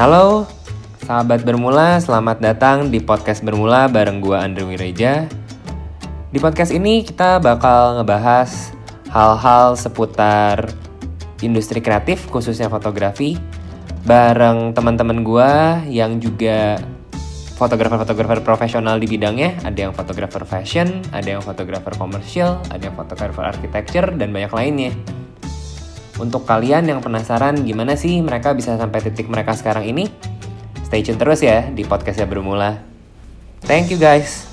Halo, 0.00 0.48
sahabat 1.04 1.44
Bermula, 1.44 2.00
selamat 2.00 2.40
datang 2.40 2.88
di 2.88 3.04
podcast 3.04 3.44
Bermula 3.44 3.84
bareng 3.84 4.24
gua 4.24 4.40
Andre 4.48 4.64
Wireja. 4.64 5.28
Di 6.32 6.40
podcast 6.40 6.72
ini 6.72 7.04
kita 7.04 7.36
bakal 7.36 8.00
ngebahas 8.00 8.72
hal-hal 9.12 9.76
seputar 9.76 10.72
industri 11.44 11.84
kreatif, 11.84 12.32
khususnya 12.32 12.72
fotografi, 12.72 13.36
bareng 14.08 14.72
teman-teman 14.72 15.20
gua 15.20 15.84
yang 15.84 16.16
juga 16.16 16.80
fotografer-fotografer 17.60 18.40
profesional 18.40 18.96
di 18.96 19.04
bidangnya. 19.04 19.60
Ada 19.68 19.84
yang 19.84 19.92
fotografer 19.92 20.48
fashion, 20.48 21.04
ada 21.12 21.28
yang 21.36 21.44
fotografer 21.44 21.92
komersial, 22.00 22.56
ada 22.72 22.88
yang 22.88 22.96
fotografer 22.96 23.52
architecture, 23.52 24.08
dan 24.16 24.32
banyak 24.32 24.48
lainnya. 24.48 25.19
Untuk 26.20 26.44
kalian 26.44 26.84
yang 26.84 27.00
penasaran 27.00 27.64
gimana 27.64 27.96
sih 27.96 28.20
mereka 28.20 28.52
bisa 28.52 28.76
sampai 28.76 29.00
titik 29.00 29.32
mereka 29.32 29.56
sekarang 29.56 29.88
ini, 29.88 30.04
stay 30.84 31.00
tune 31.00 31.16
terus 31.16 31.40
ya 31.40 31.64
di 31.72 31.80
podcastnya 31.88 32.28
bermula. 32.28 32.84
Thank 33.64 33.88
you 33.88 33.96
guys. 33.96 34.49